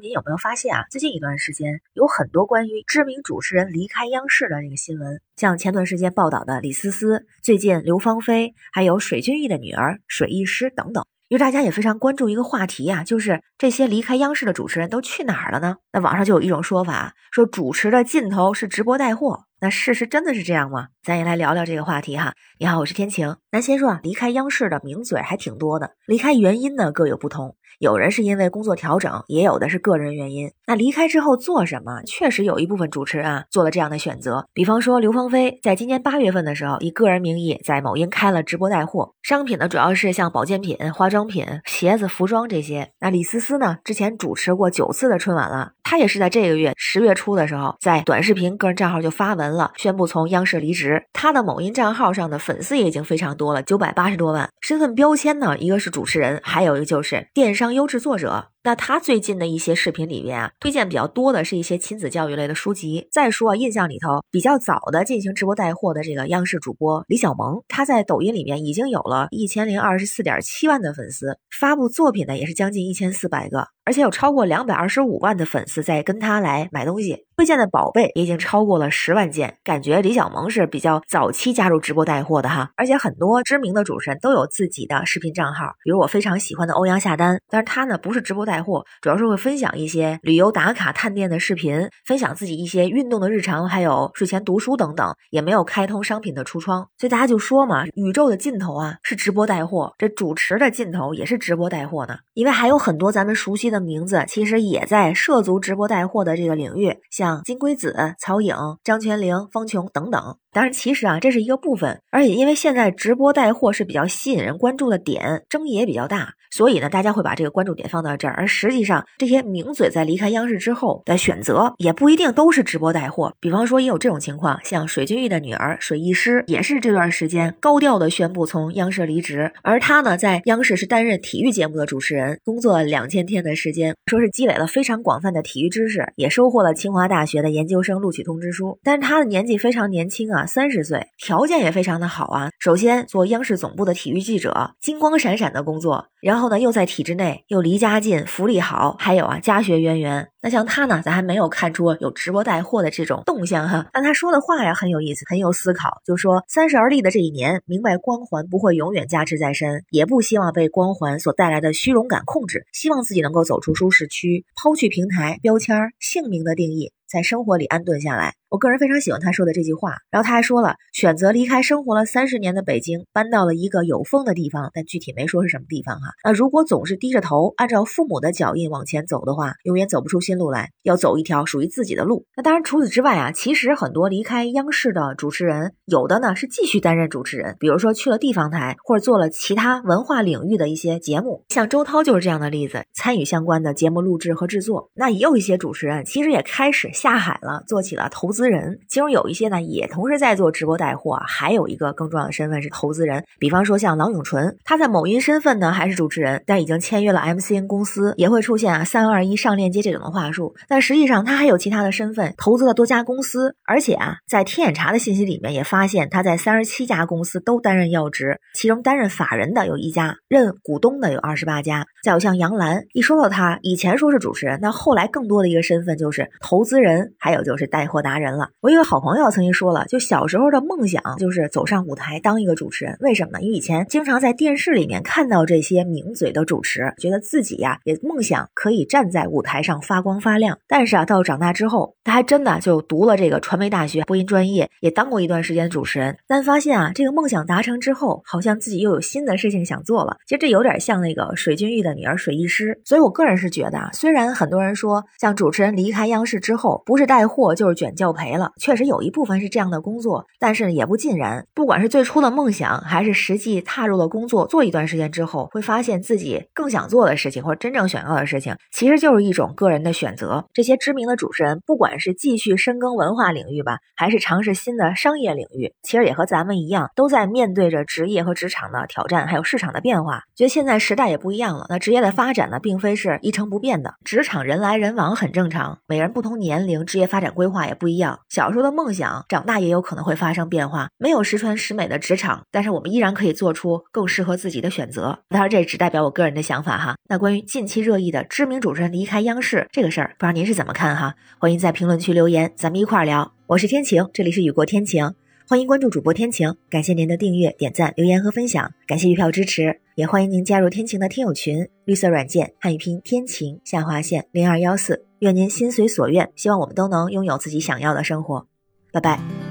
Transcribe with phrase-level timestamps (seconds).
[0.00, 0.84] 您有没有发现啊？
[0.90, 11.04] 最近一段时间有很多关于知名主持人离开央视的这个新闻，像前段时间报道的李思思，最近刘芳菲，还有水均益的女儿水艺师等等。
[11.28, 15.76] 因为大家也非常关注一个话题啊，就是这些离开央视的主持人都去哪儿了呢？
[15.92, 19.44] 那网上就有一种说法，说主持的尽头是直播带货。
[19.62, 20.88] 那事实真的是这样吗？
[21.02, 22.32] 咱也来聊聊这个话题哈。
[22.58, 23.36] 你好，我是天晴。
[23.52, 27.56] 咱先说啊，离开央视的名嘴还挺多的，离开原因呢各有不同。
[27.78, 30.50] 有人是因为工作调整，也有的是个人原因。
[30.66, 32.02] 那离开之后做什么？
[32.06, 34.46] 确实有一部分主持人啊做了这样的选择。
[34.54, 42.92] 比方说刘芳菲，在今年八月份的时候，以个人名义在某音开了直播带货，商品呢主要是像保健品、化妆品、鞋子、服装这些。
[43.00, 49.49] 那李思思呢，之前主持过九次的春晚了，她也是在这个月十月初的时候，在短视频个人账号就发文。
[49.52, 51.04] 了，宣布从央视离职。
[51.12, 54.48] 他的某音账号上的粉丝也已经非常多了，九百八十多万。
[54.60, 58.48] 身份标签呢，一个是主持人，还有一个就是电商优质作者。
[58.62, 63.08] 那他最近的一些视频里面啊，推荐比较多的是一些亲子教育类的书籍。
[63.10, 79.56] 再说印象里头比较早的进行直播带货的这个央视主播李小萌，他在抖音里面已经有了一千零二十四点七万的粉丝，发布作品呢也是将近一千四百个，而且有超过两百二十五万的粉丝在跟他来买东西，推荐的宝贝已经超过了十万件。
[79.64, 88.49] 感觉李小萌是比较早期加入直播带货的哈，而且很多知名的主持人都有自己的视频账号，比如我非常喜欢的欧阳夏丹，但是他呢不是直播。
[88.50, 96.88] 带货主要是会分享一些旅游打卡、探店的视频，分享自己一些运动的日常，还有睡前读书等等，也没有开通商品的橱窗。
[96.98, 102.16] 所以大家就说嘛，宇宙的尽头啊是直播带货，这主持的尽头也是直播带货呢。
[102.34, 110.36] 因为还有很多咱们熟悉的名字，其实也在涉足直播带货的这个领域，像金龟子、曹颖、张泉灵、方琼等等。
[110.52, 118.34] 当然，其实啊，这是一个部分，而且因为现在直播带货是比较吸引人关注的点，争议也比较大，所以呢，大家会把这个关注点放到这儿。
[118.36, 123.32] 而实际上，这些名嘴在离开央视之后的选择，也不一定都是直播带货。
[123.38, 129.52] 比方说，也有这种情况，像水均益的女儿水艺师，也是这段时间高调的宣布从央视离职。
[129.62, 138.80] 而她呢，在央视是担任体育节目的主持人，工作两千天的时间，说是积累了非常广泛的体育知识，也收获了清华大学的研究生录取通知书。
[138.82, 140.39] 但是她的年纪非常年轻啊。
[140.46, 142.50] 三十岁，条件也非常的好啊。
[142.58, 146.06] 首先做央视总部的体育记者，金光闪闪的工作。
[146.20, 150.28] 然后呢，又在体制内，又离家近，福利好，还有啊，家学渊源。
[150.42, 153.86] 那像他呢，咱还没有看出有直播带货的这种动向哈。
[153.92, 156.02] 但他说的话呀，很有意思，很有思考。
[156.04, 166.92] 就说三十而立的这一年，明白光环不会永远加持在身，也不希望被光环所带来的虚荣感控制，希望自己能够走出舒适区，抛去平台标签、姓名的定义。
[167.08, 169.94] 在生活里安顿下来，我个人非常喜欢他说的这句话。
[170.10, 176.08] 然后他还说了，选择离开生活了三十年的北京，搬到了一个有风的地方，但具体没说是什么地方哈。
[176.24, 182.26] 那如果总是低着头，按照父母的脚印往前走的话，永远走不出新路来，要走一条属于自己的路。
[182.36, 194.90] 那当然，除此之外啊，其实很多离开央视的主持人，有的呢是继续担任主持人，比如说去了地方台，或者做了其他文化领域的一些节目，像周涛就是这样的例子，参与相关的节目录制和制作。
[194.94, 196.90] 那也有一些主持人，其实也开始。
[196.92, 198.78] 下海了，做起了投资资人。
[198.88, 201.20] 其中有一些呢，也同时在做直播带货。
[201.26, 203.22] 还有一个更重要的身份是投资人。
[203.38, 210.54] 比方说像郎永淳，他在某音身份呢还是主持人，但已经签约了 MCN 公司，也会出现啊三二一上链接这种的话术。
[210.66, 213.54] 但实际上他还有其他的身份，投资了多家公司。
[213.66, 221.86] 而且啊，在天眼查的信息里面也发现，他在三十七家公司都担任要职，其中担任法人的有一家，任股东的有二十八家。
[222.02, 226.80] 再有像杨澜，一说到他，以前说是主持人，那后来更多的一个身份就是投资。
[226.80, 228.50] 人还有就是带货达人了。
[228.60, 232.96] 我一个好朋友曾经说了，就小时候的梦想就是走上舞台当一个主持人。
[233.00, 233.42] 为什么呢？
[233.42, 240.58] 因为以前经常在电视里面看到这些名嘴的主持，觉得自己呀也梦想可以站在舞台上发光发亮。
[240.66, 246.16] 但是啊，到长大之后，他还真的就读了这个传媒大学播音专业，也当过一段时间主持人。
[246.26, 250.16] 但发现啊，这个梦想达成之后，好像自己又有新的事情想做了。
[250.26, 252.80] 其实这有点像那个水均益的女儿水艺师。
[252.84, 256.70] 所以我个人是觉得啊，虽然很多人说像主持人离开央视之后。
[256.86, 261.46] 不是带货就是卷教赔了，确实有一部分是这样的工作，但是也不尽然。
[261.54, 270.44] 不管是最初的梦想，还是实际踏入了工作做一段时间之后，会发现自己更想做的事情，或者真正想要的事情，其实就是一种个人的选择。
[270.52, 280.24] 这些知名的主持人，不管是继续深耕文化领域吧，还是尝试新的商业领域，其实也和咱们一样，都在面对着职业和职场的挑战，还有市场的变化。
[280.36, 286.80] 觉得现在时代也不一样了，那职业的发展呢，并非是一成不变的，职场人来人往很正常，每人不同年龄。
[286.90, 288.09] 职业发展规划也不一样。
[288.28, 290.88] 小时候的梦想，长大也有可能会发生变化。
[290.98, 295.18] 没有十全十美的职场，但是我们依然可以做出更适合自己的选择。
[295.28, 296.96] 当然，这只代表我个人的想法哈。
[297.08, 301.14] 那关于近期热议的知名主持人离开央视这个事儿，不知道您是怎么看哈？
[301.38, 303.32] 欢迎在评论区留言，咱们一块儿聊。
[303.46, 305.12] 我是天晴，这里是雨过天晴。
[305.48, 318.46] 欢迎关注主播天晴，感谢您的订阅、点赞、留言和分享，感谢月票支持，也欢迎您加入天晴的听友群，绿色软件汉语拼天晴下划线零二幺四，愿您心随所愿，希望我们都能拥有自己想要的生活，
[318.92, 319.49] 拜拜。